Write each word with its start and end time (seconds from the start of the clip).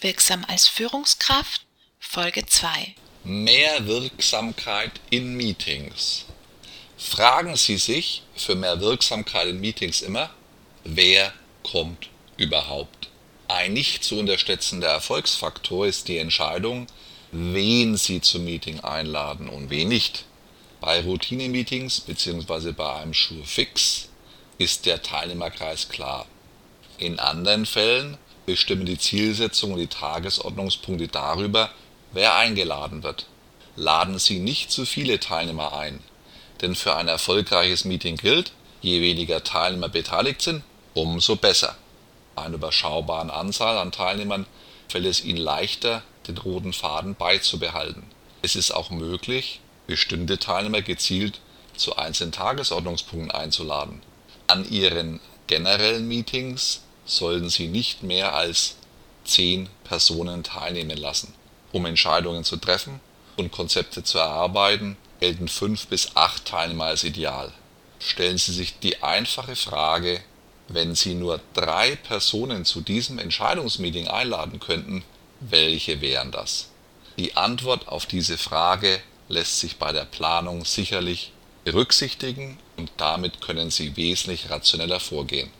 Wirksam 0.00 0.44
als 0.46 0.68
Führungskraft 0.68 1.66
Folge 1.98 2.46
2 2.46 2.94
Mehr 3.24 3.84
Wirksamkeit 3.88 4.92
in 5.10 5.34
Meetings. 5.36 6.24
Fragen 6.96 7.56
Sie 7.56 7.78
sich 7.78 8.22
für 8.36 8.54
mehr 8.54 8.80
Wirksamkeit 8.80 9.48
in 9.48 9.58
Meetings 9.58 10.02
immer, 10.02 10.30
wer 10.84 11.32
kommt 11.64 12.10
überhaupt? 12.36 13.08
Ein 13.48 13.72
nicht 13.72 14.04
zu 14.04 14.20
unterschätzender 14.20 14.86
Erfolgsfaktor 14.86 15.88
ist 15.88 16.06
die 16.06 16.18
Entscheidung, 16.18 16.86
wen 17.32 17.96
Sie 17.96 18.20
zum 18.20 18.44
Meeting 18.44 18.78
einladen 18.78 19.48
und 19.48 19.68
wen 19.68 19.88
nicht. 19.88 20.26
Bei 20.80 21.00
Routine-Meetings 21.00 22.02
bzw. 22.02 22.70
bei 22.70 23.00
einem 23.00 23.14
Sure 23.14 23.44
Fix 23.44 24.10
ist 24.58 24.86
der 24.86 25.02
Teilnehmerkreis 25.02 25.88
klar. 25.88 26.26
In 26.98 27.18
anderen 27.18 27.66
Fällen 27.66 28.16
bestimmen 28.48 28.86
die 28.86 28.96
Zielsetzung 28.96 29.72
und 29.72 29.78
die 29.78 29.88
Tagesordnungspunkte 29.88 31.06
darüber, 31.06 31.70
wer 32.12 32.36
eingeladen 32.36 33.02
wird. 33.02 33.26
Laden 33.76 34.18
Sie 34.18 34.38
nicht 34.38 34.72
zu 34.72 34.86
viele 34.86 35.20
Teilnehmer 35.20 35.74
ein, 35.76 36.00
denn 36.62 36.74
für 36.74 36.96
ein 36.96 37.08
erfolgreiches 37.08 37.84
Meeting 37.84 38.16
gilt, 38.16 38.52
je 38.80 39.02
weniger 39.02 39.44
Teilnehmer 39.44 39.90
beteiligt 39.90 40.40
sind, 40.40 40.62
umso 40.94 41.36
besser. 41.36 41.76
Einer 42.36 42.54
überschaubaren 42.54 43.28
Anzahl 43.28 43.76
an 43.76 43.92
Teilnehmern 43.92 44.46
fällt 44.88 45.04
es 45.04 45.22
Ihnen 45.22 45.36
leichter, 45.36 46.02
den 46.26 46.38
roten 46.38 46.72
Faden 46.72 47.16
beizubehalten. 47.16 48.04
Es 48.40 48.56
ist 48.56 48.70
auch 48.70 48.88
möglich, 48.88 49.60
bestimmte 49.86 50.38
Teilnehmer 50.38 50.80
gezielt 50.80 51.40
zu 51.76 51.96
einzelnen 51.96 52.32
Tagesordnungspunkten 52.32 53.30
einzuladen. 53.30 54.00
An 54.46 54.66
Ihren 54.70 55.20
generellen 55.48 56.08
Meetings 56.08 56.80
sollten 57.08 57.48
Sie 57.48 57.66
nicht 57.66 58.02
mehr 58.02 58.34
als 58.34 58.76
zehn 59.24 59.68
Personen 59.84 60.44
teilnehmen 60.44 60.96
lassen. 60.96 61.34
Um 61.72 61.86
Entscheidungen 61.86 62.44
zu 62.44 62.56
treffen 62.56 63.00
und 63.36 63.50
Konzepte 63.50 64.04
zu 64.04 64.18
erarbeiten, 64.18 64.96
gelten 65.20 65.48
fünf 65.48 65.86
bis 65.88 66.16
acht 66.16 66.44
Teilnehmer 66.44 66.84
als 66.84 67.04
Ideal. 67.04 67.52
Stellen 67.98 68.38
Sie 68.38 68.52
sich 68.52 68.78
die 68.78 69.02
einfache 69.02 69.56
Frage, 69.56 70.20
wenn 70.68 70.94
Sie 70.94 71.14
nur 71.14 71.40
drei 71.54 71.96
Personen 71.96 72.64
zu 72.64 72.80
diesem 72.80 73.18
Entscheidungsmeeting 73.18 74.08
einladen 74.08 74.60
könnten, 74.60 75.02
welche 75.40 76.00
wären 76.00 76.30
das? 76.30 76.68
Die 77.18 77.36
Antwort 77.36 77.88
auf 77.88 78.06
diese 78.06 78.38
Frage 78.38 79.00
lässt 79.28 79.60
sich 79.60 79.76
bei 79.76 79.92
der 79.92 80.04
Planung 80.04 80.64
sicherlich 80.64 81.32
berücksichtigen 81.64 82.58
und 82.76 82.90
damit 82.96 83.40
können 83.40 83.70
Sie 83.70 83.96
wesentlich 83.96 84.50
rationeller 84.50 85.00
vorgehen 85.00 85.50